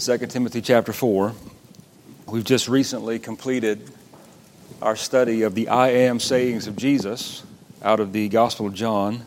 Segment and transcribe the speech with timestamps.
[0.00, 1.34] 2 Timothy chapter 4.
[2.28, 3.90] We've just recently completed
[4.80, 7.42] our study of the I am sayings of Jesus
[7.82, 9.26] out of the Gospel of John.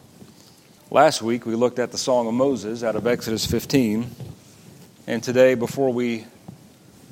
[0.90, 4.10] Last week we looked at the Song of Moses out of Exodus 15.
[5.06, 6.26] And today, before we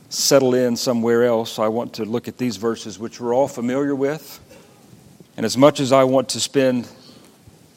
[0.10, 3.94] settle in somewhere else, I want to look at these verses which we're all familiar
[3.94, 4.40] with.
[5.38, 6.90] And as much as I want to spend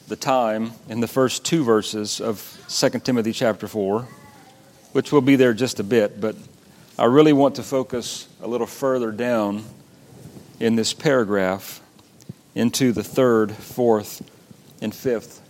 [0.09, 4.09] the time in the first two verses of 2 Timothy chapter 4,
[4.95, 6.37] which we'll be there just a bit, but
[6.97, 9.65] I really want to focus a little further down
[10.61, 11.81] in this paragraph
[12.55, 14.23] into the third, fourth,
[14.81, 15.43] and fifth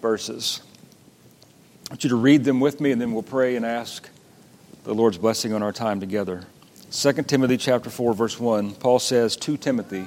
[0.00, 0.62] verses.
[1.90, 4.08] I want you to read them with me and then we'll pray and ask
[4.84, 6.46] the Lord's blessing on our time together.
[6.90, 10.06] 2 Timothy chapter 4 verse 1 Paul says to Timothy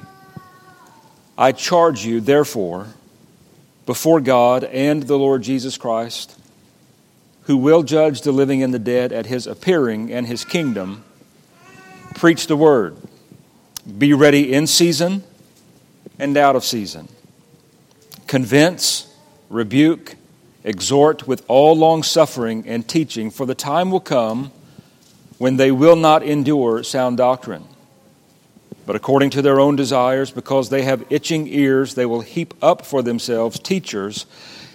[1.38, 2.88] I charge you therefore
[3.86, 6.39] before God and the Lord Jesus Christ
[7.50, 11.02] who will judge the living and the dead at his appearing and his kingdom,
[12.14, 12.96] preach the word.
[13.98, 15.24] Be ready in season
[16.16, 17.08] and out of season.
[18.28, 19.12] Convince,
[19.48, 20.14] rebuke,
[20.62, 24.52] exhort with all long suffering and teaching, for the time will come
[25.38, 27.64] when they will not endure sound doctrine.
[28.86, 32.86] But according to their own desires, because they have itching ears, they will heap up
[32.86, 34.24] for themselves teachers,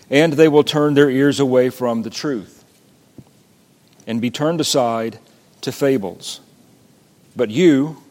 [0.09, 2.54] and they will turn their ears away from the truth
[4.07, 5.19] and be turned aside
[5.61, 6.41] to fables.
[7.35, 8.01] But you,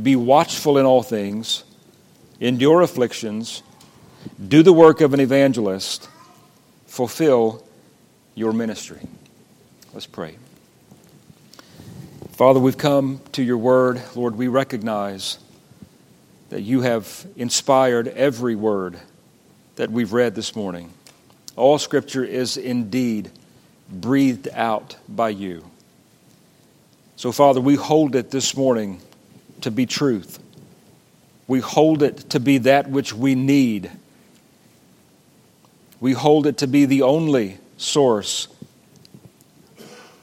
[0.00, 1.64] be watchful in all things,
[2.40, 3.62] endure afflictions,
[4.46, 6.08] do the work of an evangelist,
[6.86, 7.64] fulfill
[8.34, 9.00] your ministry.
[9.92, 10.36] Let's pray.
[12.32, 14.02] Father, we've come to your word.
[14.16, 15.38] Lord, we recognize
[16.50, 18.98] that you have inspired every word
[19.76, 20.92] that we've read this morning.
[21.56, 23.30] All scripture is indeed
[24.00, 25.64] breathed out by you.
[27.16, 29.00] So, Father, we hold it this morning
[29.60, 30.38] to be truth.
[31.46, 33.90] We hold it to be that which we need.
[36.00, 38.48] We hold it to be the only source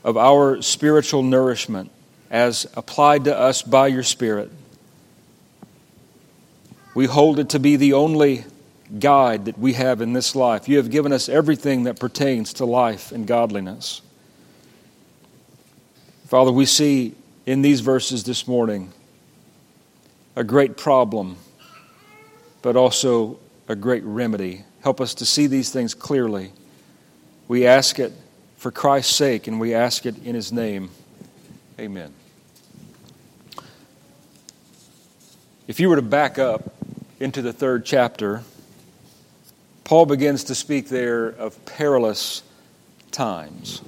[0.04, 1.92] of our spiritual nourishment
[2.30, 4.52] as applied to us by your Spirit.
[6.94, 8.46] We hold it to be the only
[9.00, 10.68] guide that we have in this life.
[10.68, 14.02] You have given us everything that pertains to life and godliness.
[16.28, 17.16] Father, we see
[17.46, 18.92] in these verses this morning
[20.36, 21.38] a great problem,
[22.62, 24.64] but also a great remedy.
[24.82, 26.52] Help us to see these things clearly.
[27.48, 28.14] We ask it
[28.58, 30.90] for Christ's sake, and we ask it in His name.
[31.80, 32.14] Amen.
[35.68, 36.74] If you were to back up
[37.20, 38.44] into the third chapter,
[39.92, 42.44] Paul begins to speak there of perilous
[43.12, 43.82] times.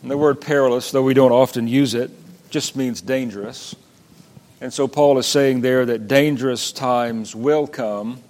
[0.00, 2.10] And the word perilous, though we don't often use it,
[2.48, 3.76] just means dangerous.
[4.62, 8.22] And so Paul is saying there that dangerous times will come.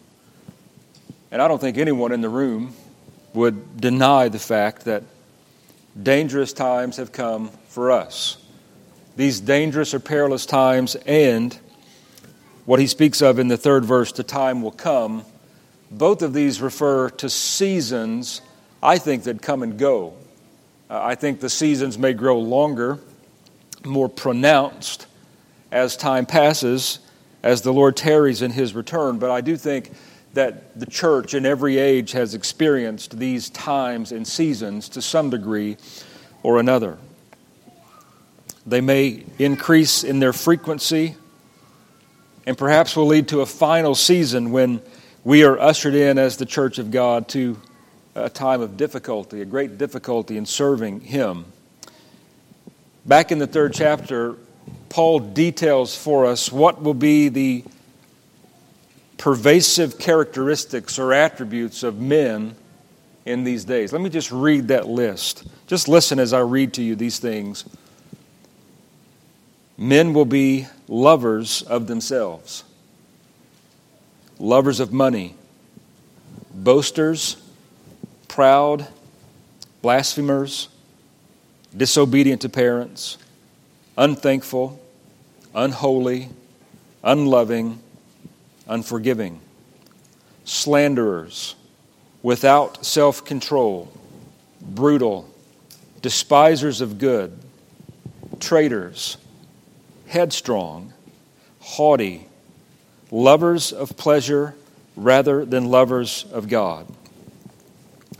[1.31, 2.75] And I don't think anyone in the room
[3.35, 5.05] would deny the fact that
[6.03, 8.37] dangerous times have come for us.
[9.15, 11.57] These dangerous or perilous times, and
[12.65, 15.25] what he speaks of in the third verse, the time will come
[15.91, 18.41] both of these refer to seasons,
[18.83, 20.15] I think, that come and go.
[20.91, 22.99] Uh, I think the seasons may grow longer,
[23.85, 25.07] more pronounced
[25.71, 26.99] as time passes,
[27.43, 29.19] as the Lord tarries in his return.
[29.19, 29.93] But I do think
[30.35, 35.77] that the church in every age has experienced these times and seasons to some degree
[36.43, 36.99] or another.
[38.67, 41.17] They may increase in their frequency
[42.47, 44.81] and perhaps will lead to a final season when
[45.25, 47.59] we are ushered in as the church of God to
[48.15, 51.45] a time of difficulty, a great difficulty in serving Him.
[53.05, 54.37] Back in the third chapter,
[54.89, 57.65] Paul details for us what will be the
[59.17, 62.55] pervasive characteristics or attributes of men
[63.25, 63.93] in these days.
[63.93, 65.47] Let me just read that list.
[65.67, 67.65] Just listen as I read to you these things.
[69.77, 72.65] Men will be lovers of themselves
[74.39, 75.35] lovers of money,
[76.55, 77.37] boasters,
[78.29, 78.87] proud,
[79.83, 80.69] blasphemers,
[81.77, 83.19] disobedient to parents,
[83.97, 84.81] unthankful,
[85.55, 86.29] unholy,
[87.03, 87.79] unloving,
[88.69, 89.41] unforgiving,
[90.45, 91.55] slanderers,
[92.23, 93.91] without self control,
[94.61, 95.29] brutal,
[96.01, 97.37] despisers of good,
[98.39, 99.17] traitors,
[100.07, 100.93] headstrong,
[101.61, 102.28] haughty
[103.11, 104.55] lovers of pleasure
[104.97, 106.87] rather than lovers of God,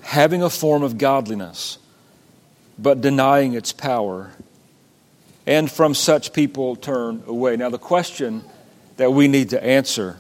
[0.03, 1.79] having a form of godliness,
[2.79, 4.31] but denying its power.
[5.49, 7.57] and from such people turn away.
[7.57, 8.45] Now, the question
[8.99, 10.19] that we need to answer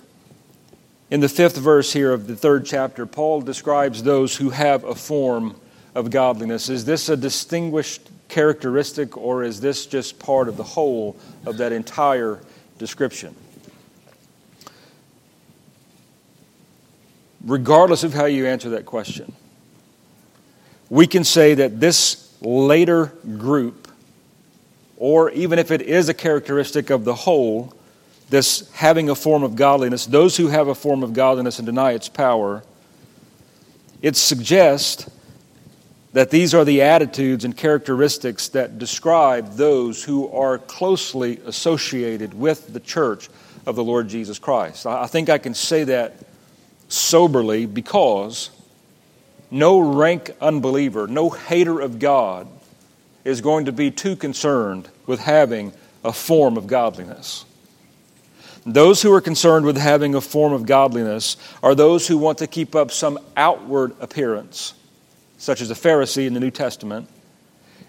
[1.10, 4.94] in the fifth verse here of the third chapter, Paul describes those who have a
[4.94, 5.54] form
[5.94, 6.70] of godliness.
[6.70, 11.72] Is this a distinguished characteristic, or is this just part of the whole of that
[11.72, 12.40] entire
[12.78, 13.34] description?
[17.44, 19.32] Regardless of how you answer that question,
[20.90, 23.88] we can say that this later group,
[24.96, 27.72] or even if it is a characteristic of the whole,
[28.30, 31.92] this having a form of godliness, those who have a form of godliness and deny
[31.92, 32.62] its power,
[34.02, 35.08] it suggests
[36.12, 42.72] that these are the attitudes and characteristics that describe those who are closely associated with
[42.72, 43.28] the church
[43.66, 44.86] of the Lord Jesus Christ.
[44.86, 46.16] I think I can say that
[46.88, 48.50] soberly because
[49.50, 52.48] no rank unbeliever, no hater of God
[53.24, 55.72] is going to be too concerned with having
[56.04, 57.44] a form of godliness.
[58.64, 62.46] Those who are concerned with having a form of godliness are those who want to
[62.46, 64.74] keep up some outward appearance,
[65.38, 67.08] such as a Pharisee in the New Testament.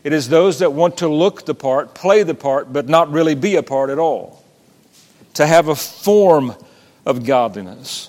[0.04, 3.36] It is those that want to look the part, play the part, but not really
[3.36, 4.44] be a part at all.
[5.34, 6.56] To have a form
[7.06, 8.09] of godliness.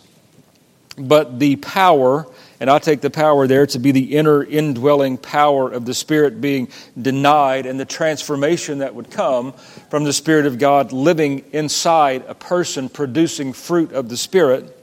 [1.00, 2.26] But the power
[2.60, 6.42] and I take the power there to be the inner indwelling power of the Spirit
[6.42, 6.68] being
[7.00, 9.54] denied and the transformation that would come
[9.88, 14.76] from the Spirit of God living inside a person producing fruit of the Spirit.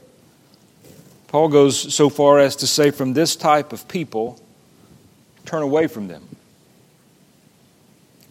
[1.28, 4.40] Paul goes so far as to say, from this type of people,
[5.44, 6.26] turn away from them.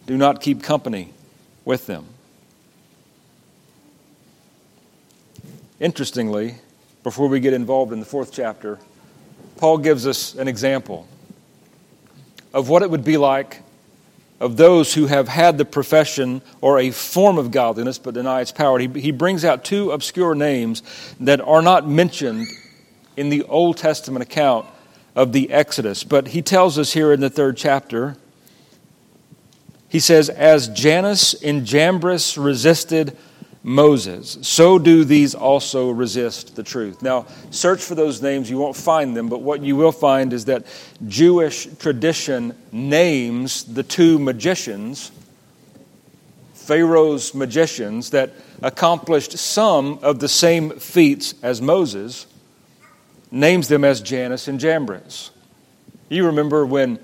[0.06, 1.14] Do not keep company
[1.64, 2.04] with them.
[5.80, 6.56] Interestingly,
[7.08, 8.78] before we get involved in the fourth chapter,
[9.56, 11.08] Paul gives us an example
[12.52, 13.62] of what it would be like
[14.40, 18.52] of those who have had the profession or a form of godliness but deny its
[18.52, 18.78] power.
[18.78, 20.82] He, he brings out two obscure names
[21.18, 22.46] that are not mentioned
[23.16, 24.66] in the Old Testament account
[25.16, 26.04] of the Exodus.
[26.04, 28.18] But he tells us here in the third chapter,
[29.88, 33.16] he says, As Jannes and Jambres resisted
[33.68, 34.38] Moses.
[34.40, 37.02] So do these also resist the truth.
[37.02, 38.48] Now, search for those names.
[38.48, 40.64] You won't find them, but what you will find is that
[41.06, 45.12] Jewish tradition names the two magicians,
[46.54, 48.32] Pharaoh's magicians, that
[48.62, 52.26] accomplished some of the same feats as Moses,
[53.30, 55.30] names them as Jannes and Jambres.
[56.08, 56.98] You remember when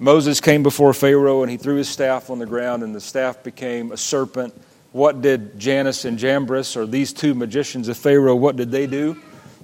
[0.00, 3.44] Moses came before Pharaoh and he threw his staff on the ground and the staff
[3.44, 4.52] became a serpent
[4.98, 9.16] what did Jannes and Jambres, or these two magicians of Pharaoh, what did they do?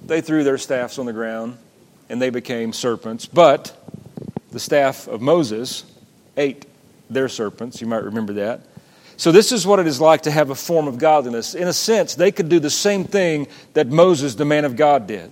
[0.05, 1.57] They threw their staffs on the ground
[2.09, 3.25] and they became serpents.
[3.25, 3.77] But
[4.51, 5.83] the staff of Moses
[6.37, 6.65] ate
[7.09, 7.81] their serpents.
[7.81, 8.61] You might remember that.
[9.17, 11.53] So, this is what it is like to have a form of godliness.
[11.53, 15.07] In a sense, they could do the same thing that Moses, the man of God,
[15.07, 15.31] did.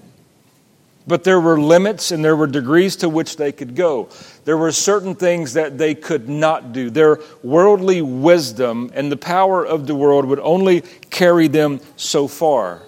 [1.05, 4.09] But there were limits and there were degrees to which they could go.
[4.45, 6.89] There were certain things that they could not do.
[6.89, 12.81] Their worldly wisdom and the power of the world would only carry them so far.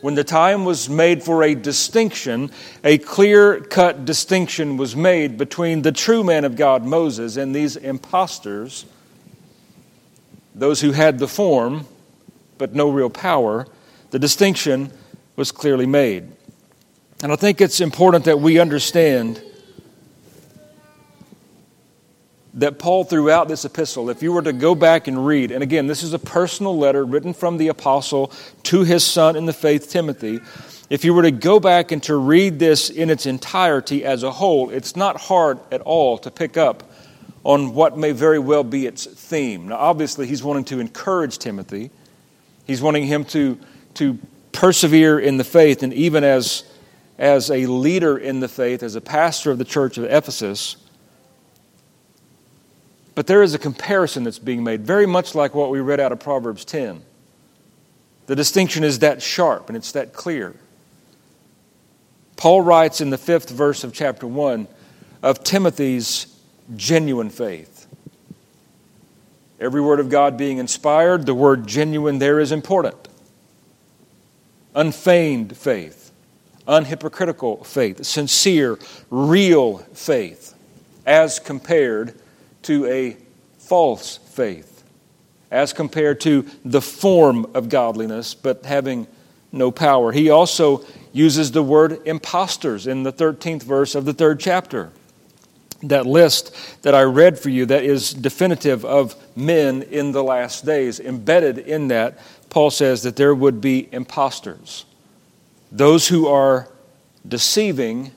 [0.00, 2.52] When the time was made for a distinction,
[2.84, 7.74] a clear cut distinction was made between the true man of God, Moses, and these
[7.74, 8.86] impostors,
[10.54, 11.86] those who had the form
[12.58, 13.66] but no real power.
[14.10, 14.92] The distinction
[15.34, 16.30] was clearly made.
[17.22, 19.42] And I think it's important that we understand
[22.54, 25.88] that Paul, throughout this epistle, if you were to go back and read, and again,
[25.88, 28.32] this is a personal letter written from the apostle
[28.64, 30.40] to his son in the faith, Timothy.
[30.90, 34.30] If you were to go back and to read this in its entirety as a
[34.30, 36.90] whole, it's not hard at all to pick up
[37.42, 39.68] on what may very well be its theme.
[39.68, 41.90] Now, obviously, he's wanting to encourage Timothy,
[42.64, 43.58] he's wanting him to,
[43.94, 44.18] to
[44.52, 46.64] persevere in the faith, and even as
[47.18, 50.76] as a leader in the faith, as a pastor of the church of Ephesus.
[53.14, 56.12] But there is a comparison that's being made, very much like what we read out
[56.12, 57.02] of Proverbs 10.
[58.26, 60.54] The distinction is that sharp and it's that clear.
[62.36, 64.68] Paul writes in the fifth verse of chapter 1
[65.22, 66.38] of Timothy's
[66.76, 67.86] genuine faith.
[69.58, 73.08] Every word of God being inspired, the word genuine there is important.
[74.76, 76.07] Unfeigned faith
[76.68, 78.78] unhypocritical faith, sincere,
[79.10, 80.54] real faith,
[81.06, 82.14] as compared
[82.62, 83.16] to a
[83.58, 84.84] false faith,
[85.50, 89.06] as compared to the form of godliness, but having
[89.50, 90.12] no power.
[90.12, 94.90] He also uses the word impostors in the 13th verse of the third chapter.
[95.82, 100.66] that list that I read for you that is definitive of men in the last
[100.66, 100.98] days.
[100.98, 102.18] Embedded in that,
[102.50, 104.84] Paul says that there would be impostors,
[105.70, 106.68] those who are
[107.26, 108.12] deceiving.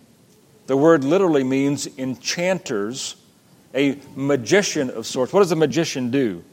[0.68, 3.16] The word literally means enchanters,
[3.74, 5.34] a magician of sorts.
[5.34, 6.44] What does a magician do?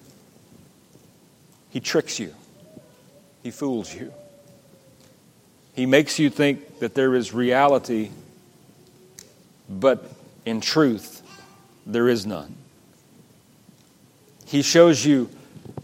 [1.70, 2.34] He tricks you,
[3.42, 4.12] he fools you.
[5.74, 8.10] He makes you think that there is reality,
[9.68, 10.10] but
[10.44, 11.22] in truth,
[11.86, 12.56] there is none.
[14.44, 15.30] He shows you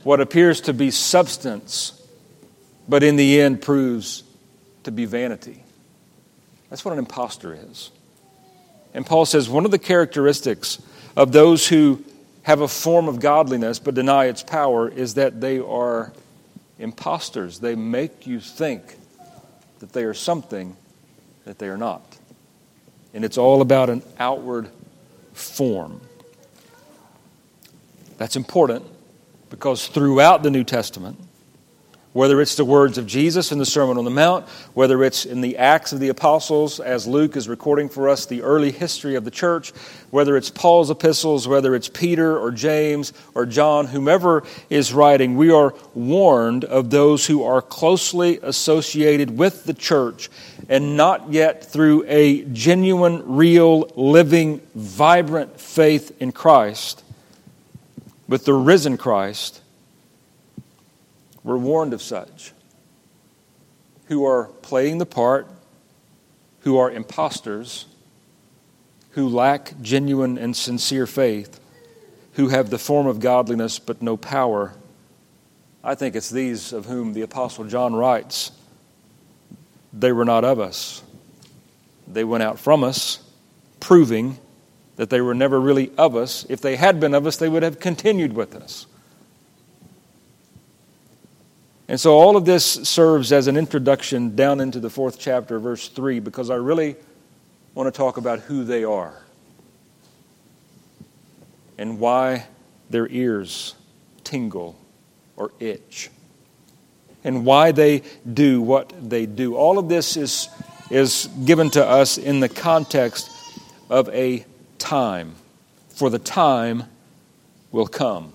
[0.02, 2.02] what appears to be substance,
[2.88, 4.23] but in the end proves
[4.84, 5.62] to be vanity.
[6.70, 7.90] That's what an impostor is.
[8.94, 10.80] And Paul says one of the characteristics
[11.16, 12.04] of those who
[12.42, 16.12] have a form of godliness but deny its power is that they are
[16.78, 17.58] impostors.
[17.58, 18.96] They make you think
[19.80, 20.76] that they are something
[21.44, 22.02] that they are not.
[23.12, 24.68] And it's all about an outward
[25.32, 26.00] form.
[28.16, 28.84] That's important
[29.50, 31.18] because throughout the New Testament,
[32.14, 35.40] whether it's the words of Jesus in the Sermon on the Mount, whether it's in
[35.40, 39.24] the Acts of the Apostles, as Luke is recording for us the early history of
[39.24, 39.72] the church,
[40.10, 45.50] whether it's Paul's epistles, whether it's Peter or James or John, whomever is writing, we
[45.50, 50.30] are warned of those who are closely associated with the church
[50.68, 57.02] and not yet through a genuine, real, living, vibrant faith in Christ,
[58.28, 59.62] with the risen Christ
[61.44, 62.52] we're warned of such
[64.06, 65.46] who are playing the part,
[66.60, 67.86] who are impostors,
[69.10, 71.60] who lack genuine and sincere faith,
[72.32, 74.74] who have the form of godliness but no power.
[75.82, 78.50] I think it's these of whom the Apostle John writes
[79.92, 81.02] they were not of us.
[82.08, 83.20] They went out from us,
[83.78, 84.38] proving
[84.96, 86.44] that they were never really of us.
[86.48, 88.86] If they had been of us, they would have continued with us.
[91.88, 95.88] And so all of this serves as an introduction down into the fourth chapter, verse
[95.88, 96.96] 3, because I really
[97.74, 99.22] want to talk about who they are
[101.76, 102.46] and why
[102.88, 103.74] their ears
[104.22, 104.76] tingle
[105.36, 106.10] or itch
[107.22, 109.56] and why they do what they do.
[109.56, 110.48] All of this is,
[110.90, 113.30] is given to us in the context
[113.90, 114.44] of a
[114.78, 115.34] time,
[115.88, 116.84] for the time
[117.72, 118.32] will come.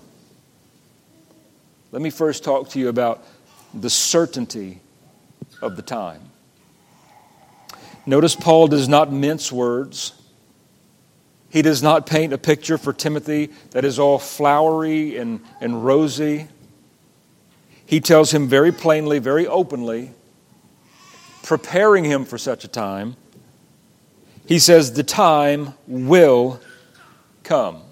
[1.92, 3.24] Let me first talk to you about
[3.74, 4.80] the certainty
[5.62, 6.22] of the time.
[8.06, 10.14] Notice Paul does not mince words.
[11.50, 16.48] He does not paint a picture for Timothy that is all flowery and, and rosy.
[17.84, 20.12] He tells him very plainly, very openly,
[21.42, 23.16] preparing him for such a time.
[24.46, 26.60] He says, The time will
[27.42, 27.82] come.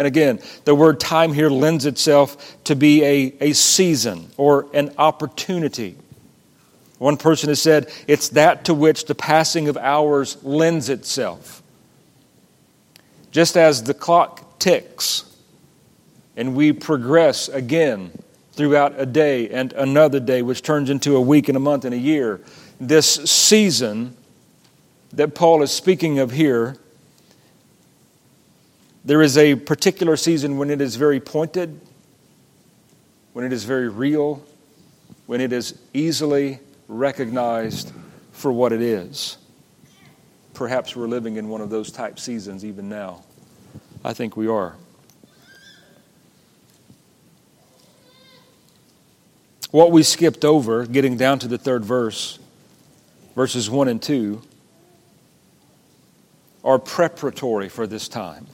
[0.00, 4.94] And again, the word time here lends itself to be a, a season or an
[4.96, 5.94] opportunity.
[6.96, 11.62] One person has said, it's that to which the passing of hours lends itself.
[13.30, 15.36] Just as the clock ticks
[16.34, 18.10] and we progress again
[18.52, 21.92] throughout a day and another day, which turns into a week and a month and
[21.92, 22.40] a year,
[22.80, 24.16] this season
[25.12, 26.78] that Paul is speaking of here
[29.04, 31.80] there is a particular season when it is very pointed,
[33.32, 34.44] when it is very real,
[35.26, 37.92] when it is easily recognized
[38.32, 39.38] for what it is.
[40.54, 43.22] Perhaps we're living in one of those type seasons even now.
[44.04, 44.76] I think we are.
[49.70, 52.38] What we skipped over, getting down to the third verse,
[53.36, 54.42] verses 1 and 2,
[56.64, 58.46] are preparatory for this time.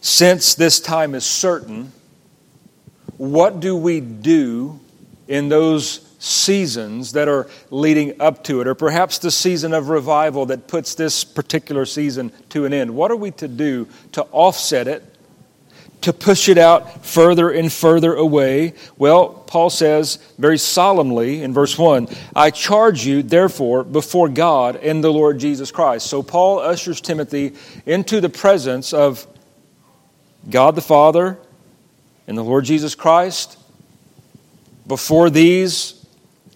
[0.00, 1.92] Since this time is certain,
[3.16, 4.78] what do we do
[5.26, 10.46] in those seasons that are leading up to it, or perhaps the season of revival
[10.46, 12.94] that puts this particular season to an end?
[12.94, 15.04] What are we to do to offset it,
[16.00, 18.74] to push it out further and further away?
[18.96, 25.02] Well, Paul says very solemnly in verse 1 I charge you, therefore, before God and
[25.02, 26.06] the Lord Jesus Christ.
[26.06, 27.54] So Paul ushers Timothy
[27.86, 29.26] into the presence of
[30.48, 31.38] God the Father
[32.26, 33.58] and the Lord Jesus Christ.
[34.86, 36.06] Before these,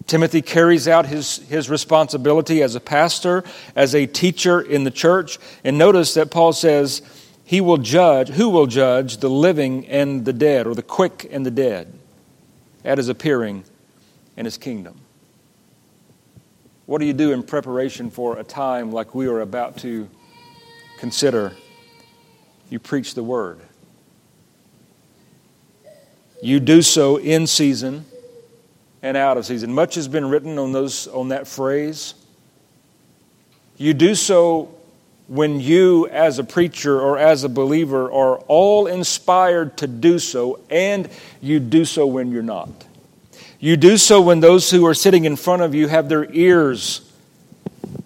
[0.07, 3.43] Timothy carries out his, his responsibility as a pastor,
[3.75, 5.37] as a teacher in the church.
[5.63, 7.01] And notice that Paul says,
[7.45, 11.45] He will judge, who will judge the living and the dead, or the quick and
[11.45, 11.93] the dead,
[12.83, 13.63] at his appearing
[14.35, 14.99] in his kingdom.
[16.85, 20.09] What do you do in preparation for a time like we are about to
[21.03, 21.53] consider
[22.69, 23.59] you preach the word.
[26.43, 28.03] You do so in season
[29.01, 29.73] and out of season.
[29.73, 32.15] Much has been written on, those, on that phrase.
[33.77, 34.75] You do so
[35.29, 40.59] when you, as a preacher or as a believer, are all inspired to do so,
[40.69, 41.07] and
[41.39, 42.87] you do so when you're not.
[43.61, 47.09] You do so when those who are sitting in front of you have their ears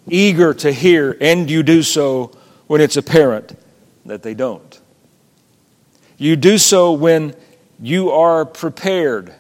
[0.08, 3.58] eager to hear, and you do so when it's apparent
[4.06, 4.80] that they don't.
[6.20, 7.34] You do so when
[7.80, 9.34] you are prepared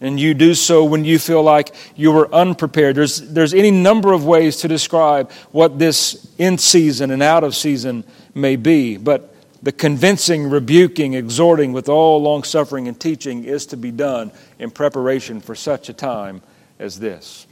[0.00, 2.96] and you do so when you feel like you were unprepared.
[2.96, 7.54] There's, there's any number of ways to describe what this in season and out of
[7.54, 13.64] season may be, but the convincing, rebuking, exhorting with all long suffering and teaching is
[13.66, 16.42] to be done in preparation for such a time
[16.80, 17.46] as this.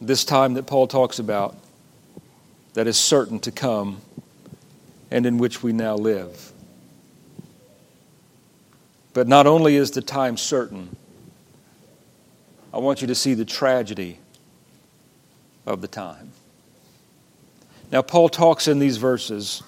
[0.00, 1.56] This time that Paul talks about
[2.74, 4.00] that is certain to come
[5.10, 6.45] and in which we now live.
[9.16, 10.94] But not only is the time certain,
[12.70, 14.18] I want you to see the tragedy
[15.64, 16.32] of the time.
[17.90, 19.62] Now, Paul talks in these verses,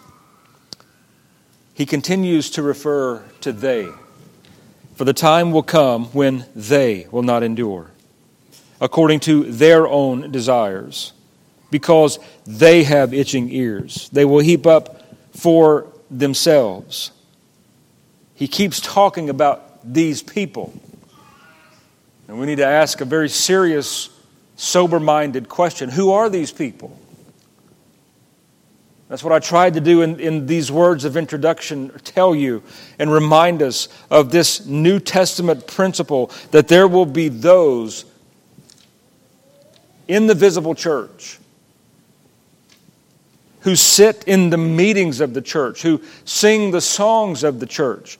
[1.73, 3.88] he continues to refer to they.
[4.97, 7.90] For the time will come when they will not endure,
[8.83, 11.14] according to their own desires,
[11.71, 14.11] because they have itching ears.
[14.12, 15.02] They will heap up
[15.33, 17.12] for themselves
[18.38, 20.73] he keeps talking about these people.
[22.28, 24.11] And we need to ask a very serious,
[24.54, 26.97] sober minded question Who are these people?
[29.09, 32.62] That's what I tried to do in, in these words of introduction tell you
[33.00, 38.04] and remind us of this New Testament principle that there will be those
[40.07, 41.40] in the visible church
[43.62, 48.16] who sit in the meetings of the church, who sing the songs of the church,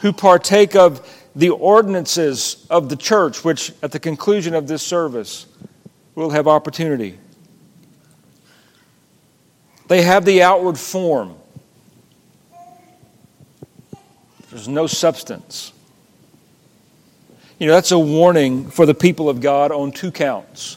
[0.00, 5.46] who partake of the ordinances of the church, which at the conclusion of this service
[6.14, 7.18] will have opportunity.
[9.88, 11.36] They have the outward form,
[14.50, 15.72] there's no substance.
[17.58, 20.76] You know, that's a warning for the people of God on two counts.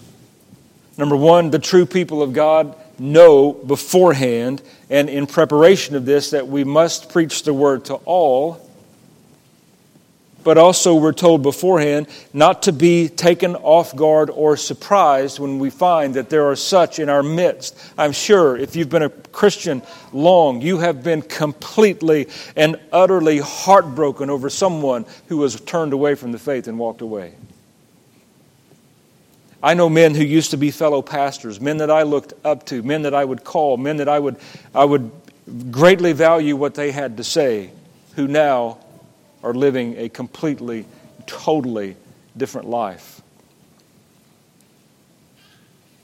[0.98, 6.48] Number one, the true people of God know beforehand and in preparation of this that
[6.48, 8.69] we must preach the word to all
[10.50, 15.70] but also we're told beforehand not to be taken off guard or surprised when we
[15.70, 17.78] find that there are such in our midst.
[18.00, 24.32] I'm sure if you've been a Christian long, you have been completely and utterly heartbroken
[24.32, 27.36] over someone who has turned away from the faith and walked away.
[29.62, 32.82] I know men who used to be fellow pastors, men that I looked up to,
[32.82, 34.38] men that I would call, men that I would,
[34.74, 35.12] I would
[35.70, 37.70] greatly value what they had to say,
[38.16, 38.80] who now
[39.44, 40.86] are living a completely,
[41.26, 41.96] totally
[42.36, 43.22] different life.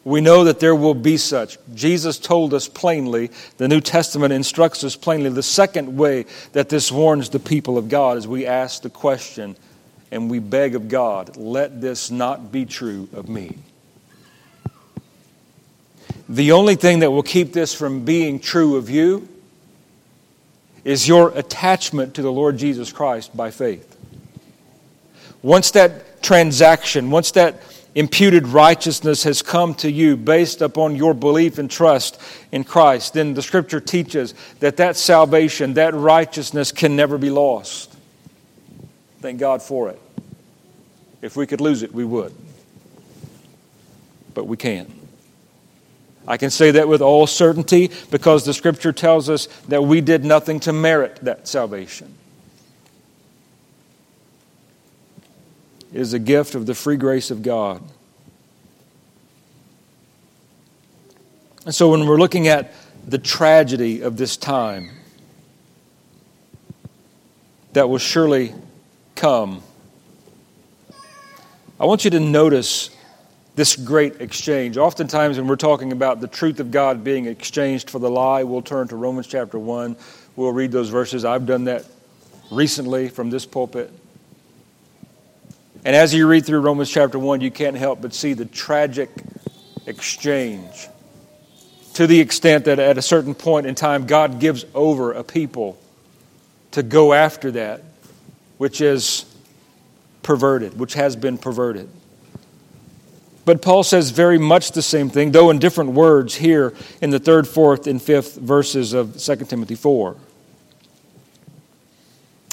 [0.03, 1.57] We know that there will be such.
[1.73, 5.31] Jesus told us plainly, the New Testament instructs us plainly.
[5.31, 9.55] The second way that this warns the people of God is we ask the question
[10.11, 13.57] and we beg of God, let this not be true of me.
[16.29, 19.27] The only thing that will keep this from being true of you
[20.85, 23.91] is your attachment to the Lord Jesus Christ by faith.
[25.41, 27.61] Once that transaction, once that
[27.95, 32.21] imputed righteousness has come to you based upon your belief and trust
[32.51, 37.93] in Christ, then the scripture teaches that that salvation, that righteousness can never be lost.
[39.21, 39.99] Thank God for it.
[41.21, 42.33] If we could lose it, we would.
[44.35, 44.91] But we can't.
[46.27, 50.25] I can say that with all certainty because the scripture tells us that we did
[50.25, 52.15] nothing to merit that salvation.
[55.93, 57.81] It is a gift of the free grace of God.
[61.65, 62.73] And so when we're looking at
[63.07, 64.89] the tragedy of this time
[67.73, 68.53] that will surely
[69.15, 69.61] come,
[71.79, 72.94] I want you to notice
[73.55, 74.77] this great exchange.
[74.77, 78.61] Oftentimes, when we're talking about the truth of God being exchanged for the lie, we'll
[78.61, 79.95] turn to Romans chapter 1.
[80.35, 81.23] We'll read those verses.
[81.23, 81.85] I've done that
[82.51, 83.91] recently from this pulpit.
[85.85, 89.09] And as you read through Romans chapter 1, you can't help but see the tragic
[89.85, 90.87] exchange
[91.93, 95.77] to the extent that at a certain point in time, God gives over a people
[96.71, 97.83] to go after that
[98.57, 99.25] which is
[100.23, 101.89] perverted, which has been perverted.
[103.45, 107.19] But Paul says very much the same thing, though in different words, here in the
[107.19, 110.17] third, fourth, and fifth verses of 2 Timothy 4.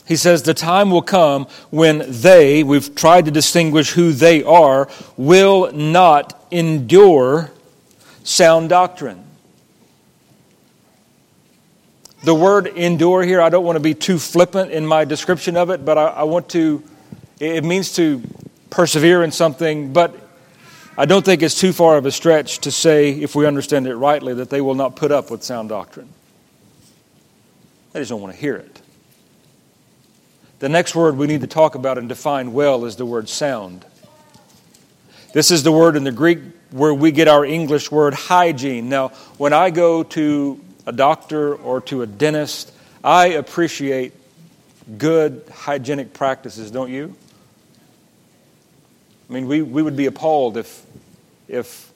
[0.06, 4.90] He says, The time will come when they, we've tried to distinguish who they are,
[5.16, 7.50] will not endure
[8.22, 9.24] sound doctrine.
[12.24, 15.70] The word endure here, I don't want to be too flippant in my description of
[15.70, 16.82] it, but I, I want to,
[17.40, 18.22] it means to
[18.68, 20.14] persevere in something, but
[20.96, 23.96] I don't think it's too far of a stretch to say, if we understand it
[23.96, 26.08] rightly, that they will not put up with sound doctrine.
[27.92, 28.80] They just don't want to hear it.
[30.58, 33.84] The next word we need to talk about and define well is the word sound.
[35.32, 38.88] This is the word in the Greek where we get our English word hygiene.
[38.88, 44.12] Now, when I go to a doctor or to a dentist, I appreciate
[44.98, 47.16] good hygienic practices, don't you?
[49.32, 50.84] I mean, we, we would be appalled if,
[51.48, 51.90] if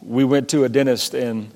[0.00, 1.50] we went to a dentist and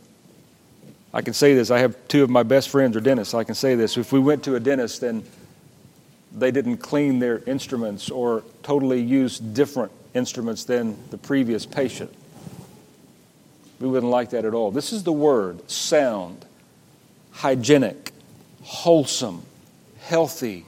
[1.15, 1.71] I can say this.
[1.71, 3.33] I have two of my best friends are dentists.
[3.33, 3.97] I can say this.
[3.97, 5.25] If we went to a dentist and
[6.35, 12.13] they didn't clean their instruments or totally use different instruments than the previous patient,
[13.81, 14.71] we wouldn't like that at all.
[14.71, 16.45] This is the word sound,
[17.31, 18.13] hygienic,
[18.65, 19.45] wholesome,
[20.01, 20.67] healthy.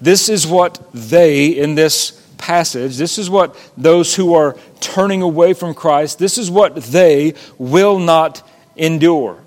[0.00, 5.52] This is what they, in this passage, this is what those who are turning away
[5.52, 9.42] from Christ, this is what they will not endure.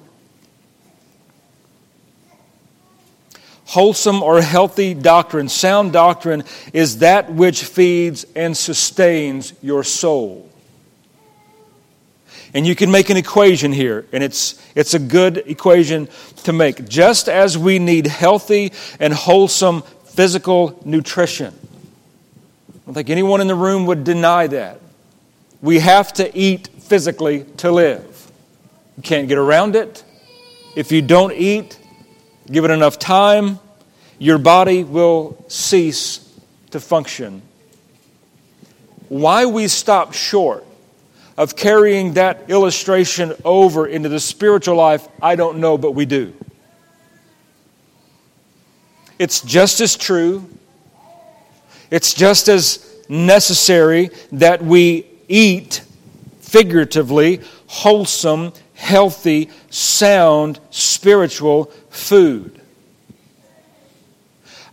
[3.65, 10.49] Wholesome or healthy doctrine, sound doctrine, is that which feeds and sustains your soul.
[12.53, 16.09] And you can make an equation here, and it's, it's a good equation
[16.45, 16.87] to make.
[16.87, 21.53] Just as we need healthy and wholesome physical nutrition,
[22.89, 24.81] don't think anyone in the room would deny that.
[25.61, 28.31] We have to eat physically to live.
[28.97, 30.03] You can't get around it.
[30.75, 31.77] If you don't eat,
[32.51, 33.59] give it enough time,
[34.17, 36.35] your body will cease
[36.71, 37.43] to function.
[39.07, 40.65] Why we stop short
[41.37, 46.33] of carrying that illustration over into the spiritual life, I don't know, but we do.
[49.19, 50.49] It's just as true,
[51.91, 55.81] it's just as necessary that we eat
[56.41, 62.59] figuratively wholesome, healthy, sound, spiritual food.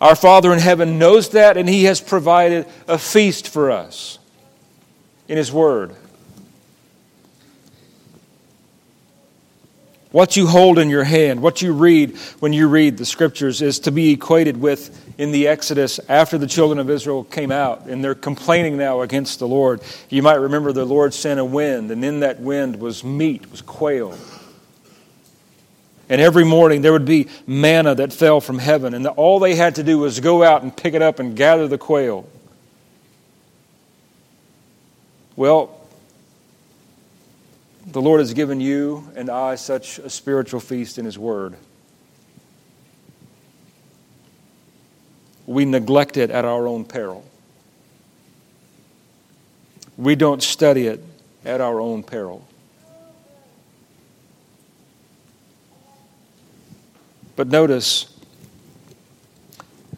[0.01, 4.19] Our Father in heaven knows that, and He has provided a feast for us
[5.29, 5.95] in His Word.
[10.17, 13.81] What you hold in your hand, what you read when you read the scriptures, is
[13.81, 18.03] to be equated with in the Exodus after the children of Israel came out and
[18.03, 19.83] they're complaining now against the Lord.
[20.09, 23.61] You might remember the Lord sent a wind, and in that wind was meat, was
[23.61, 24.17] quail.
[26.09, 29.75] And every morning there would be manna that fell from heaven, and all they had
[29.75, 32.27] to do was go out and pick it up and gather the quail.
[35.37, 35.76] Well,
[37.97, 41.57] the Lord has given you and I such a spiritual feast in His Word.
[45.47, 47.25] We neglect it at our own peril.
[49.97, 51.03] We don't study it
[51.43, 52.47] at our own peril.
[57.35, 58.15] But notice,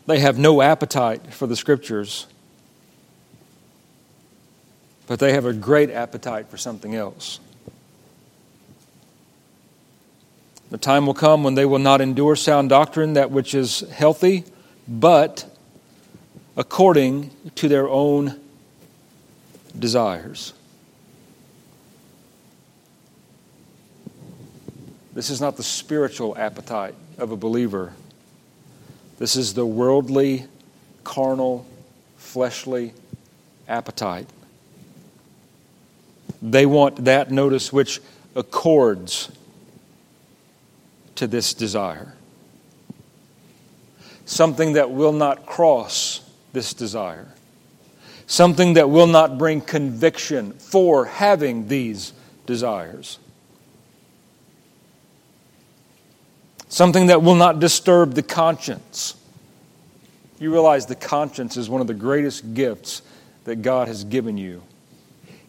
[0.06, 2.28] they have no appetite for the Scriptures,
[5.08, 7.40] but they have a great appetite for something else.
[10.70, 14.44] The time will come when they will not endure sound doctrine, that which is healthy,
[14.86, 15.46] but
[16.56, 18.38] according to their own
[19.78, 20.52] desires.
[25.14, 27.92] This is not the spiritual appetite of a believer.
[29.18, 30.44] This is the worldly,
[31.02, 31.66] carnal,
[32.18, 32.92] fleshly
[33.66, 34.26] appetite.
[36.42, 38.00] They want that, notice, which
[38.36, 39.30] accords
[41.18, 42.14] to this desire.
[44.24, 46.20] Something that will not cross
[46.52, 47.26] this desire.
[48.26, 52.12] Something that will not bring conviction for having these
[52.46, 53.18] desires.
[56.68, 59.16] Something that will not disturb the conscience.
[60.38, 63.02] You realize the conscience is one of the greatest gifts
[63.44, 64.62] that God has given you.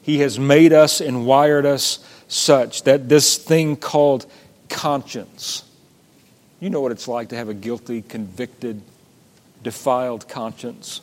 [0.02, 4.26] He has made us and wired us such that this thing called
[4.70, 5.64] conscience.
[6.60, 8.82] You know what it's like to have a guilty, convicted,
[9.64, 11.02] defiled conscience.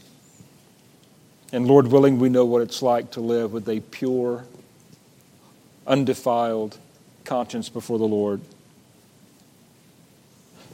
[1.53, 4.45] And Lord willing, we know what it's like to live with a pure,
[5.87, 6.79] undefiled
[7.25, 8.41] conscience before the Lord.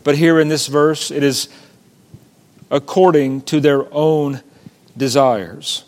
[0.04, 1.48] But here in this verse, it is
[2.70, 4.40] according to their own
[4.96, 5.84] desires.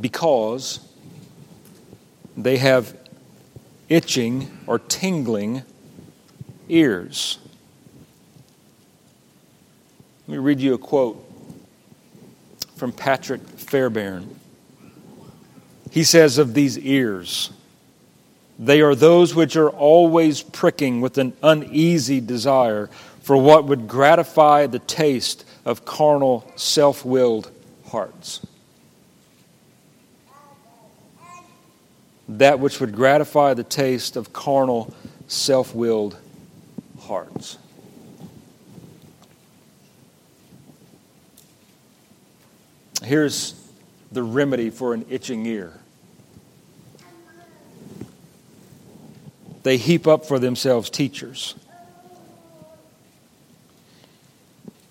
[0.00, 0.80] Because
[2.36, 2.96] they have
[3.88, 5.62] itching or tingling
[6.68, 7.38] ears.
[10.26, 11.22] Let me read you a quote
[12.76, 14.38] from Patrick Fairbairn.
[15.90, 17.50] He says of these ears,
[18.58, 22.88] they are those which are always pricking with an uneasy desire
[23.22, 27.50] for what would gratify the taste of carnal, self willed
[27.88, 28.40] hearts.
[32.28, 34.94] That which would gratify the taste of carnal,
[35.28, 36.16] self willed
[37.00, 37.58] hearts.
[43.02, 43.54] Here's
[44.10, 45.80] the remedy for an itching ear
[49.66, 51.56] they heap up for themselves teachers.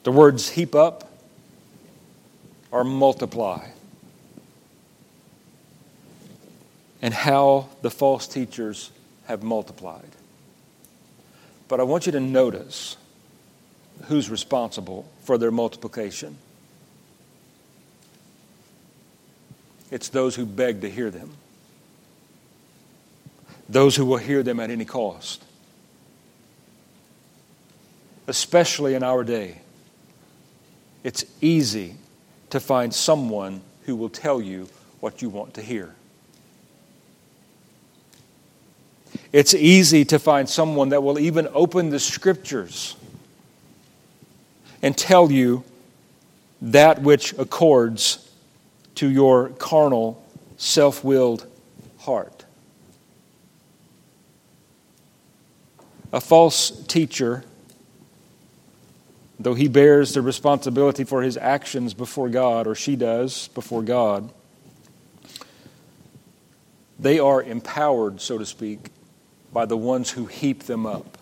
[0.04, 1.10] The words heap up
[2.72, 3.70] or multiply.
[7.02, 8.92] And how the false teachers
[9.26, 10.10] have multiplied.
[11.68, 12.98] But I want you to notice
[14.06, 16.38] who's responsible for their multiplication.
[19.92, 21.32] It's those who beg to hear them
[23.68, 25.44] those who will hear them at any cost.
[28.28, 29.60] Especially in our day,
[31.04, 31.96] it's easy
[32.50, 34.68] to find someone who will tell you
[35.00, 35.94] what you want to hear.
[39.36, 42.96] It's easy to find someone that will even open the scriptures
[44.82, 45.66] and tell you
[46.62, 48.32] that which accords
[48.96, 50.24] to your carnal,
[50.56, 51.48] self willed
[51.98, 52.46] heart.
[56.14, 57.44] a false teacher,
[59.38, 64.32] though he bears the responsibility for his actions before God, or she does before God,
[66.98, 68.92] they are empowered, so to speak,
[69.56, 71.18] by the ones who heap them up,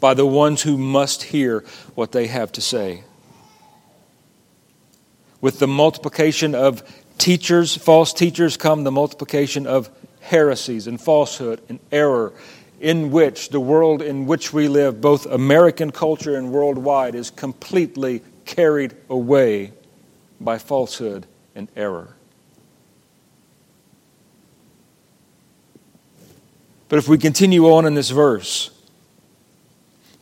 [0.00, 1.60] by the ones who must hear
[1.94, 3.04] what they have to say.
[5.40, 6.82] With the multiplication of
[7.16, 9.88] teachers, false teachers, come the multiplication of
[10.20, 12.32] heresies and falsehood and error
[12.80, 18.20] in which the world in which we live, both American culture and worldwide, is completely
[18.46, 19.72] carried away
[20.40, 21.24] by falsehood
[21.54, 22.16] and error.
[26.92, 28.70] But if we continue on in this verse,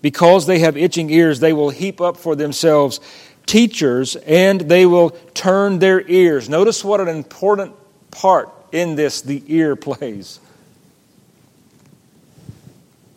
[0.00, 3.00] because they have itching ears, they will heap up for themselves
[3.44, 6.48] teachers and they will turn their ears.
[6.48, 7.74] Notice what an important
[8.12, 10.38] part in this the ear plays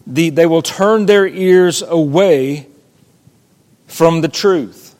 [0.07, 2.67] the, they will turn their ears away
[3.87, 4.92] from the truth.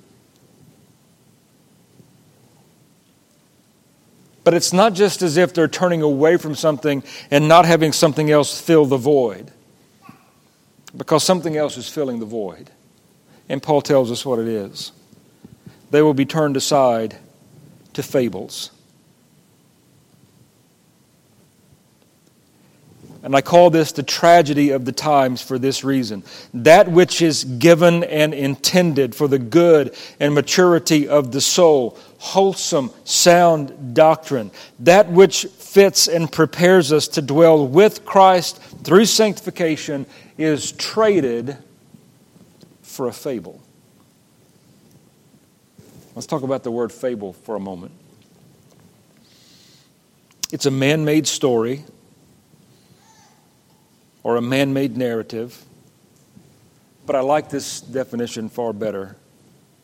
[4.43, 8.29] But it's not just as if they're turning away from something and not having something
[8.29, 9.51] else fill the void,
[10.95, 12.69] because something else is filling the void.
[13.47, 14.91] And Paul tells us what it is.
[15.91, 17.17] They will be turned aside
[17.93, 18.71] to fables.
[23.21, 26.23] And I call this the tragedy of the times for this reason.
[26.53, 32.89] That which is given and intended for the good and maturity of the soul, wholesome,
[33.03, 40.05] sound doctrine, that which fits and prepares us to dwell with Christ through sanctification,
[40.37, 41.57] is traded
[42.81, 43.61] for a fable.
[46.15, 47.91] Let's talk about the word fable for a moment.
[50.53, 51.83] It's a man made story
[54.23, 55.61] or a man made narrative.
[57.05, 59.17] But I like this definition far better.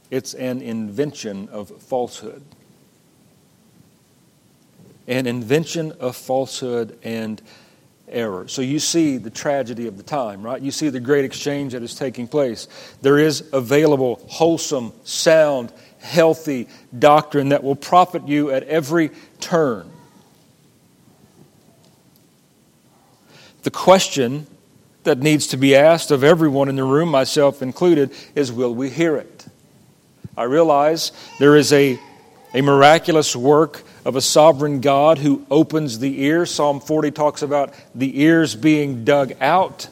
[0.10, 2.44] It's an invention of falsehood.
[5.08, 7.42] An invention of falsehood and
[8.08, 8.48] error.
[8.48, 10.62] So you see the tragedy of the time, right?
[10.62, 12.68] You see the great exchange that is taking place.
[13.02, 16.68] There is available, wholesome, sound, healthy
[16.98, 19.92] doctrine that will profit you at every turn.
[23.64, 24.48] The question
[25.04, 28.90] that needs to be asked of everyone in the room, myself included, is will we
[28.90, 29.39] hear it?
[30.40, 32.00] I realize there is a,
[32.54, 36.46] a miraculous work of a sovereign God who opens the ear.
[36.46, 39.90] Psalm 40 talks about the ears being dug out.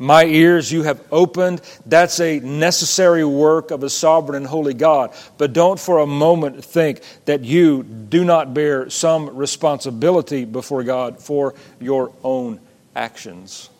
[0.00, 1.60] My ears you have opened.
[1.86, 5.14] That's a necessary work of a sovereign and holy God.
[5.38, 11.20] But don't for a moment think that you do not bear some responsibility before God
[11.20, 12.58] for your own
[12.96, 13.70] actions.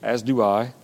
[0.00, 0.74] As do I.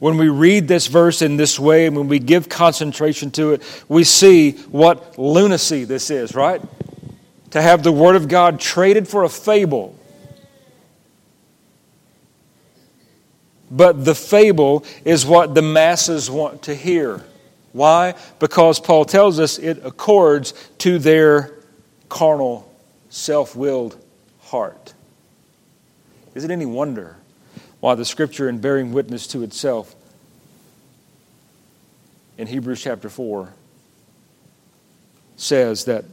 [0.00, 3.84] When we read this verse in this way and when we give concentration to it,
[3.88, 6.60] we see what lunacy this is, right?
[7.50, 9.96] to have the Word of God traded for a fable.
[13.70, 17.24] But the fable is what the masses want to hear.
[17.72, 18.14] Why?
[18.40, 21.54] Because Paul tells us it accords to their
[22.08, 22.72] carnal,
[23.10, 23.96] self willed
[24.40, 24.94] heart.
[26.34, 27.16] Is it any wonder
[27.80, 29.94] why the Scripture, in bearing witness to itself,
[32.36, 33.52] in Hebrews chapter 4,
[35.36, 36.04] says that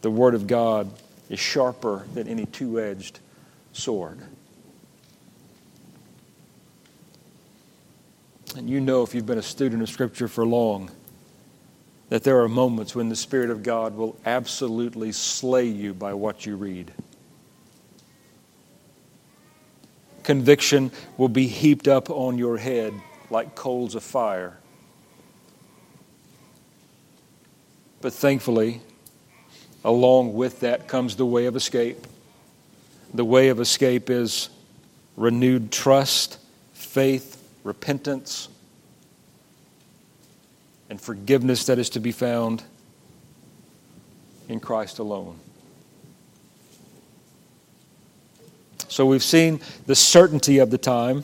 [0.00, 0.90] the Word of God
[1.28, 3.18] is sharper than any two edged
[3.72, 4.18] sword.
[8.56, 10.90] And you know, if you've been a student of Scripture for long,
[12.10, 16.44] that there are moments when the Spirit of God will absolutely slay you by what
[16.44, 16.92] you read.
[20.22, 22.94] Conviction will be heaped up on your head
[23.30, 24.58] like coals of fire.
[28.00, 28.80] But thankfully,
[29.84, 32.06] along with that comes the way of escape.
[33.14, 34.48] The way of escape is
[35.16, 36.38] renewed trust,
[36.72, 38.48] faith, repentance,
[40.88, 42.62] and forgiveness that is to be found
[44.48, 45.38] in Christ alone.
[48.92, 51.22] So we've seen the certainty of the time,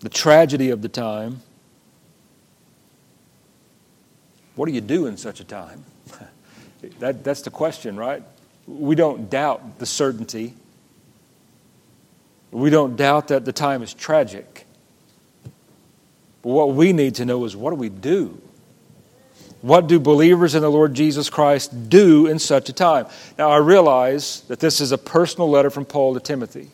[0.00, 1.40] the tragedy of the time.
[4.56, 5.84] What do you do in such a time?
[6.98, 8.24] That, that's the question, right?
[8.66, 10.54] We don't doubt the certainty.
[12.50, 14.66] We don't doubt that the time is tragic.
[16.42, 18.42] But what we need to know is what do we do?
[19.62, 23.06] What do believers in the Lord Jesus Christ do in such a time?
[23.38, 26.70] Now, I realize that this is a personal letter from Paul to Timothy.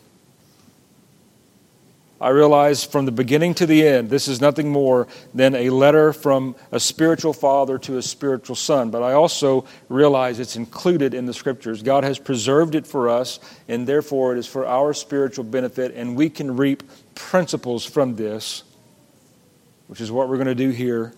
[2.19, 6.15] I realize from the beginning to the end, this is nothing more than a letter
[6.15, 8.91] from a spiritual father to a spiritual son.
[8.91, 11.83] But I also realize it's included in the scriptures.
[11.83, 16.17] God has preserved it for us, and therefore it is for our spiritual benefit, and
[16.17, 16.83] we can reap
[17.15, 18.65] principles from this,
[19.89, 21.13] which is what we're going to do here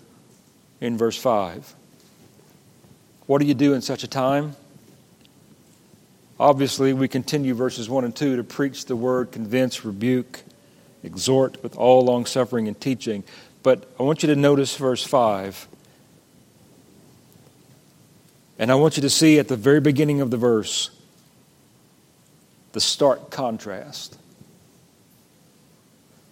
[0.81, 1.75] in verse 5.
[3.27, 4.57] What do you do in such a time?
[6.39, 10.41] Obviously, we continue verses 1 and 2 to preach the word, convince, rebuke
[11.03, 13.25] exhort with all longsuffering and teaching.
[13.63, 15.69] But I want you to notice verse 5.
[18.59, 20.91] And I want you to see at the very beginning of the verse
[22.73, 24.17] the stark contrast.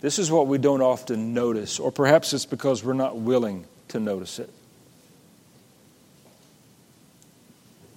[0.01, 4.01] This is what we don't often notice, or perhaps it's because we're not willing to
[4.01, 4.51] notice it.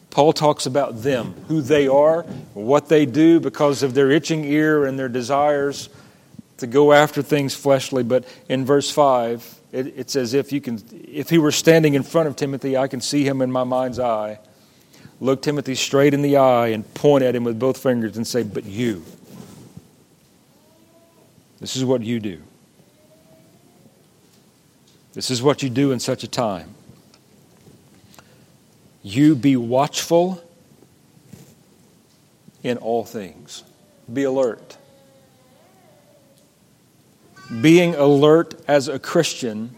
[0.09, 2.23] Paul talks about them, who they are,
[2.53, 5.89] what they do because of their itching ear and their desires
[6.57, 10.79] to go after things fleshly, but in verse 5, it, it's as if you can,
[10.91, 13.99] if he were standing in front of Timothy, I can see him in my mind's
[13.99, 14.39] eye.
[15.21, 18.43] Look Timothy straight in the eye and point at him with both fingers and say,
[18.43, 19.03] But you.
[21.59, 22.41] This is what you do.
[25.13, 26.73] This is what you do in such a time.
[29.03, 30.43] You be watchful
[32.63, 33.63] in all things,
[34.11, 34.77] be alert
[37.59, 39.75] being alert as a Christian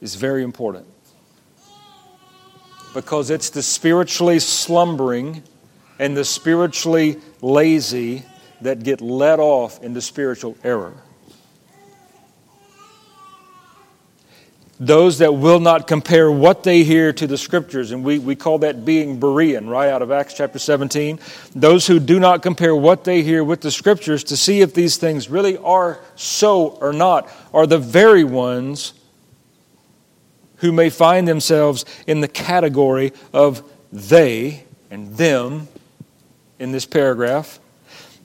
[0.00, 0.86] is very important
[2.94, 5.42] because it's the spiritually slumbering
[5.98, 8.24] and the spiritually lazy
[8.62, 10.94] that get led off into spiritual error.
[14.80, 17.92] Those that will not compare what they hear to the scriptures.
[17.92, 21.20] And we, we call that being Berean, right, out of Acts chapter 17.
[21.54, 24.96] Those who do not compare what they hear with the scriptures to see if these
[24.96, 28.94] things really are so or not are the very ones
[30.56, 35.68] who may find themselves in the category of they and them
[36.58, 37.60] in this paragraph.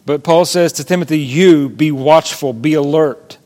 [0.05, 3.38] But Paul says to Timothy, You be watchful, be alert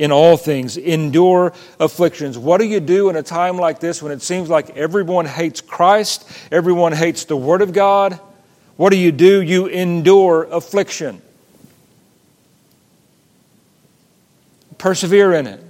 [0.00, 2.38] in all things, endure afflictions.
[2.38, 5.60] What do you do in a time like this when it seems like everyone hates
[5.60, 8.18] Christ, everyone hates the Word of God?
[8.78, 9.42] What do you do?
[9.42, 11.20] You endure affliction.
[14.78, 15.62] Persevere in it.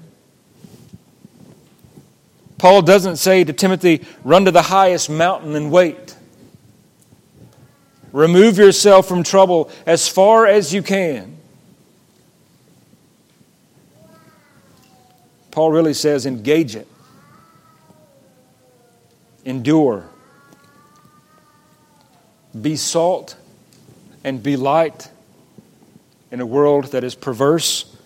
[2.57, 6.14] Paul doesn't say to Timothy, run to the highest mountain and wait.
[8.12, 11.39] Remove yourself from trouble as far as you can.
[15.51, 16.87] Paul really says, engage it,
[19.45, 20.09] endure,
[22.61, 23.37] be salt,
[24.23, 25.11] and be light
[26.31, 27.97] in a world that is perverse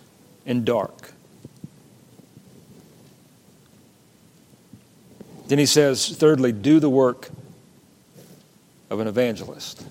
[0.45, 1.11] and dark.
[5.47, 7.29] Then he says, thirdly, do the work
[8.89, 9.85] of an evangelist.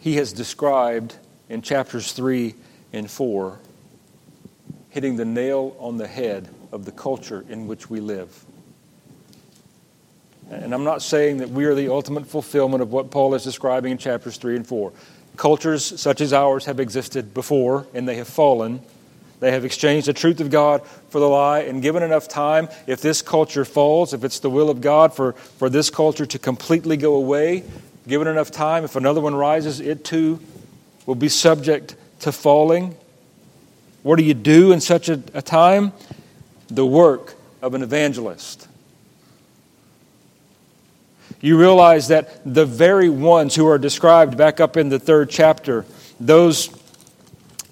[0.00, 1.16] He has described
[1.48, 2.54] in chapters 3
[2.94, 3.58] and 4
[4.90, 8.44] hitting the nail on the head of the culture in which we live.
[10.50, 13.90] And I'm not saying that we are the ultimate fulfillment of what Paul is describing
[13.90, 14.92] in chapters 3 and 4.
[15.36, 18.80] Cultures such as ours have existed before and they have fallen.
[19.40, 23.00] They have exchanged the truth of God for the lie, and given enough time, if
[23.00, 26.96] this culture falls, if it's the will of God for, for this culture to completely
[26.96, 27.64] go away,
[28.06, 30.38] given enough time, if another one rises, it too
[31.04, 32.96] will be subject to falling.
[34.02, 35.92] What do you do in such a, a time?
[36.68, 38.68] The work of an evangelist.
[41.40, 45.84] You realize that the very ones who are described back up in the third chapter,
[46.18, 46.68] those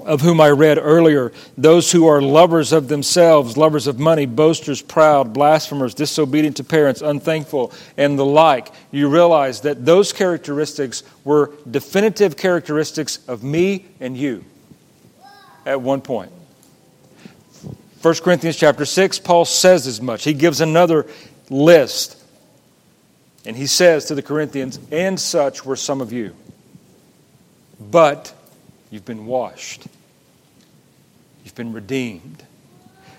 [0.06, 4.82] of whom I read earlier, those who are lovers of themselves, lovers of money, boasters,
[4.82, 11.52] proud, blasphemers, disobedient to parents, unthankful, and the like, you realize that those characteristics were
[11.70, 14.44] definitive characteristics of me and you
[15.64, 16.32] at one point.
[18.02, 20.24] 1 Corinthians chapter 6, Paul says as much.
[20.24, 21.06] He gives another
[21.50, 22.18] list.
[23.44, 26.34] And he says to the Corinthians, And such were some of you.
[27.80, 28.34] But
[28.92, 29.86] You've been washed.
[31.44, 32.44] You've been redeemed.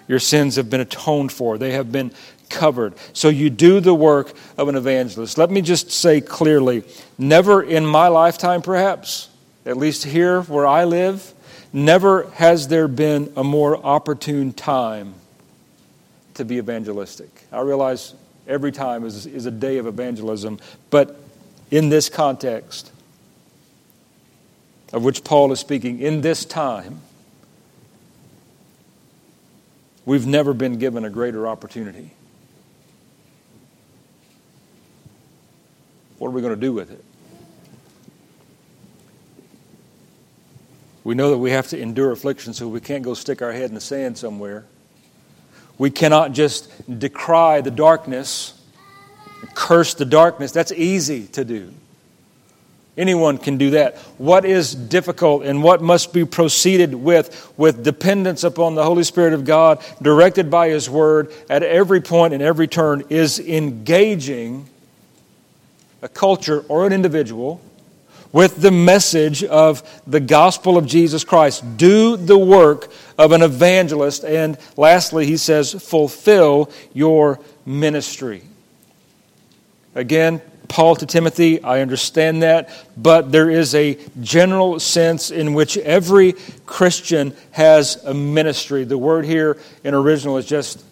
[0.07, 2.11] Your sins have been atoned for, they have been
[2.49, 2.93] covered.
[3.13, 5.37] So you do the work of an evangelist.
[5.37, 6.83] Let me just say clearly
[7.17, 9.29] never in my lifetime, perhaps,
[9.65, 11.33] at least here where I live,
[11.71, 15.15] never has there been a more opportune time
[16.35, 17.29] to be evangelistic.
[17.51, 18.13] I realize
[18.47, 20.59] every time is, is a day of evangelism,
[20.91, 21.19] but
[21.71, 22.91] in this context,
[24.93, 27.01] of which Paul is speaking in this time,
[30.05, 32.11] we've never been given a greater opportunity.
[36.19, 37.03] What are we going to do with it?
[41.03, 43.69] We know that we have to endure affliction, so we can't go stick our head
[43.69, 44.63] in the sand somewhere.
[45.77, 46.69] We cannot just
[46.99, 48.53] decry the darkness,
[49.55, 50.51] curse the darkness.
[50.51, 51.73] That's easy to do.
[52.95, 53.97] Anyone can do that.
[54.17, 59.33] What is difficult and what must be proceeded with, with dependence upon the Holy Spirit
[59.33, 64.67] of God, directed by His Word at every point and every turn, is engaging
[66.03, 67.61] a culture or an individual
[68.31, 71.77] with the message of the gospel of Jesus Christ.
[71.77, 74.23] Do the work of an evangelist.
[74.23, 78.43] And lastly, he says, fulfill your ministry.
[79.95, 80.41] Again,
[80.73, 82.67] Paul to Timothy, I understand that,
[82.97, 86.33] but there is a general sense in which every
[86.65, 88.83] Christian has a ministry.
[88.83, 90.83] The word here in original is just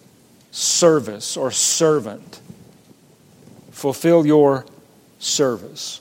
[0.52, 2.40] service or servant.
[3.72, 4.64] Fulfill your
[5.18, 6.00] service.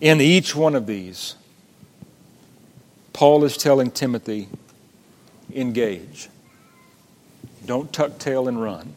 [0.00, 1.34] In each one of these,
[3.12, 4.46] Paul is telling Timothy,
[5.52, 6.28] engage.
[7.68, 8.94] Don't tuck tail and run.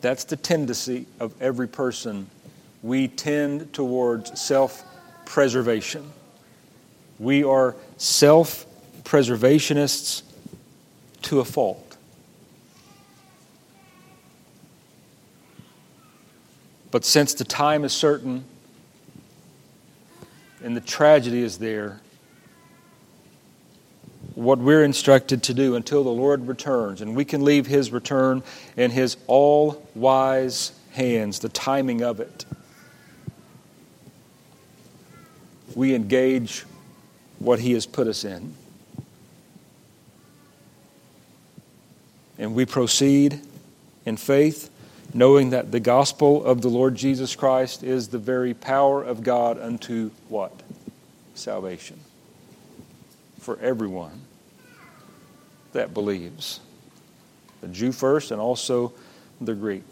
[0.00, 2.30] That's the tendency of every person.
[2.82, 4.82] We tend towards self
[5.26, 6.10] preservation.
[7.18, 8.64] We are self
[9.04, 10.22] preservationists
[11.20, 11.98] to a fault.
[16.90, 18.46] But since the time is certain
[20.64, 22.00] and the tragedy is there,
[24.34, 27.00] what we're instructed to do until the Lord returns.
[27.00, 28.42] And we can leave His return
[28.76, 32.44] in His all wise hands, the timing of it.
[35.74, 36.64] We engage
[37.38, 38.54] what He has put us in.
[42.38, 43.40] And we proceed
[44.04, 44.70] in faith,
[45.14, 49.58] knowing that the gospel of the Lord Jesus Christ is the very power of God
[49.60, 50.52] unto what?
[51.34, 52.00] Salvation
[53.42, 54.20] for everyone
[55.72, 56.60] that believes
[57.60, 58.92] the Jew first and also
[59.40, 59.84] the Greek.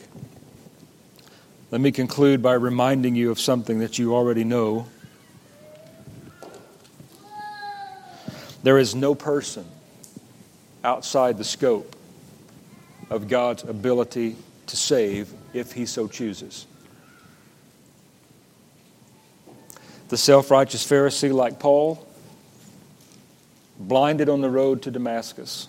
[1.70, 4.86] Let me conclude by reminding you of something that you already know.
[8.62, 9.64] There is no person
[10.84, 11.96] outside the scope
[13.09, 14.36] of God's ability
[14.66, 16.66] to save if he so chooses.
[20.09, 22.07] The self righteous Pharisee, like Paul,
[23.80, 25.66] blinded on the road to Damascus.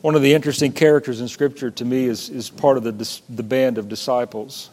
[0.00, 3.42] One of the interesting characters in Scripture to me is, is part of the, the
[3.42, 4.68] band of disciples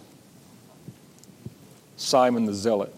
[1.95, 2.93] Simon the Zealot.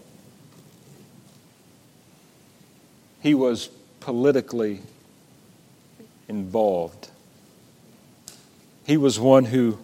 [3.20, 3.68] He was
[4.00, 4.80] politically
[6.26, 7.10] involved.
[8.86, 9.78] He was one who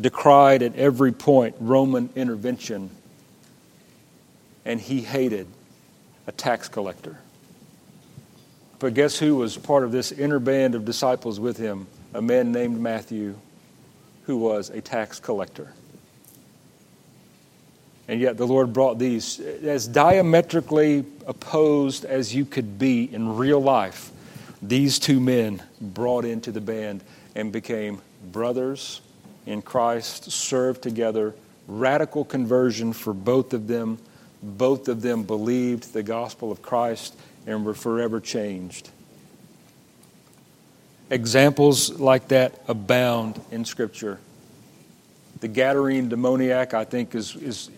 [0.00, 2.90] decried at every point Roman intervention,
[4.64, 5.46] and he hated
[6.26, 7.18] a tax collector.
[8.78, 11.86] But guess who was part of this inner band of disciples with him?
[12.14, 13.36] A man named Matthew,
[14.24, 15.72] who was a tax collector.
[18.08, 23.60] And yet the Lord brought these as diametrically opposed as you could be in real
[23.60, 24.10] life.
[24.60, 27.02] These two men brought into the band
[27.34, 28.00] and became
[28.30, 29.00] brothers
[29.46, 31.34] in Christ, served together,
[31.66, 33.98] radical conversion for both of them.
[34.42, 37.14] Both of them believed the gospel of Christ
[37.46, 38.90] and were forever changed.
[41.10, 44.18] Examples like that abound in Scripture.
[45.40, 47.70] The Gadarene demoniac, I think, is, is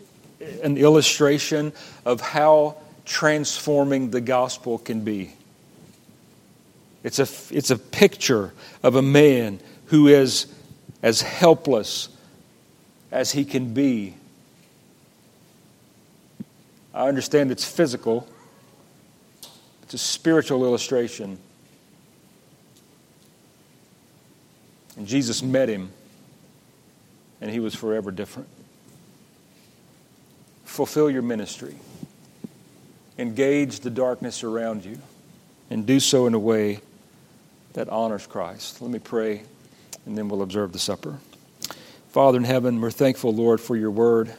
[0.62, 1.73] an illustration
[2.05, 5.33] of how transforming the gospel can be.
[7.03, 10.47] It's a, it's a picture of a man who is
[11.03, 12.09] as helpless
[13.12, 14.15] as he can be.
[16.95, 18.26] I understand it's physical,
[19.82, 21.38] it's a spiritual illustration.
[24.97, 25.90] And Jesus met him,
[27.40, 28.49] and he was forever different
[30.74, 31.76] fulfill your ministry,
[33.16, 34.99] engage the darkness around you,
[35.70, 36.80] and do so in a way
[37.74, 38.82] that honors Christ.
[38.82, 39.42] Let me pray,
[40.05, 41.18] and then we'll observe the supper.
[42.11, 44.34] Father in heaven, we're thankful, Lord, for your word.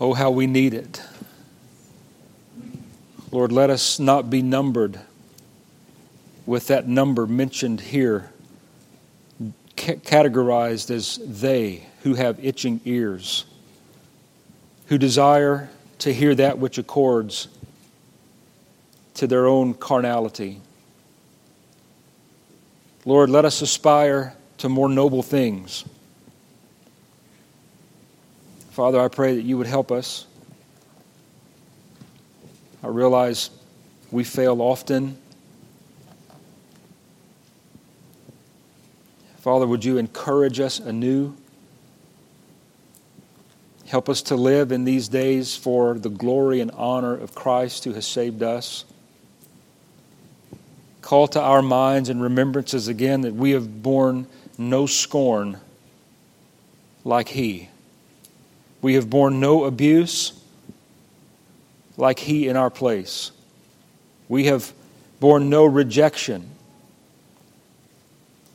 [0.00, 1.02] Oh, how we need it.
[3.30, 5.00] Lord, let us not be numbered
[6.46, 8.30] with that number mentioned here,
[9.76, 13.44] categorized as they who have itching ears
[14.86, 17.48] who desire to hear that which accords
[19.14, 20.60] to their own carnality.
[23.04, 25.84] Lord, let us aspire to more noble things.
[28.74, 30.26] Father, I pray that you would help us.
[32.82, 33.50] I realize
[34.10, 35.16] we fail often.
[39.38, 41.36] Father, would you encourage us anew?
[43.86, 47.92] Help us to live in these days for the glory and honor of Christ who
[47.92, 48.84] has saved us.
[51.00, 54.26] Call to our minds and remembrances again that we have borne
[54.58, 55.60] no scorn
[57.04, 57.68] like He.
[58.84, 60.38] We have borne no abuse
[61.96, 63.30] like He in our place.
[64.28, 64.74] We have
[65.20, 66.50] borne no rejection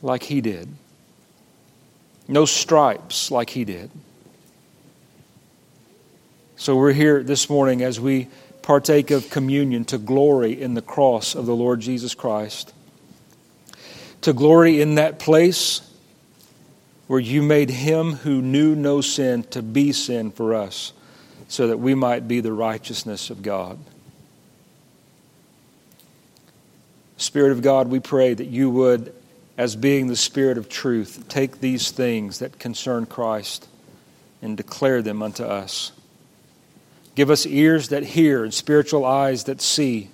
[0.02, 0.68] like He did,
[2.28, 3.90] no stripes like He did.
[6.54, 8.28] So we're here this morning as we
[8.62, 12.72] partake of communion to glory in the cross of the Lord Jesus Christ.
[14.20, 15.89] To glory in that place
[17.10, 20.92] where you made him who knew no sin to be sin for us,
[21.48, 23.76] so that we might be the righteousness of God.
[27.16, 29.12] Spirit of God, we pray that you would,
[29.58, 33.66] as being the Spirit of truth, take these things that concern Christ
[34.40, 35.90] and declare them unto us.
[37.16, 40.10] Give us ears that hear and spiritual eyes that see.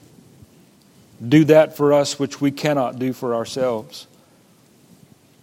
[1.23, 4.07] Do that for us which we cannot do for ourselves.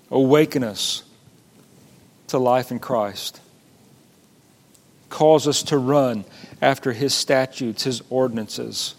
[0.10, 1.04] Awaken us
[2.34, 3.40] to life in Christ.
[5.10, 6.26] Cause us to run
[6.64, 8.96] after His statutes, His ordinances.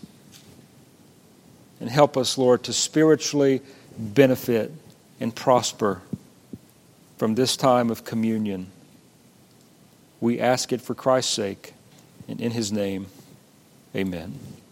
[1.80, 3.60] And help us, Lord, to spiritually
[3.98, 4.70] benefit
[5.18, 6.00] and prosper
[7.18, 8.70] from this time of communion.
[10.20, 11.74] We ask it for Christ's sake.
[12.28, 13.06] And in his name,
[13.96, 14.38] amen.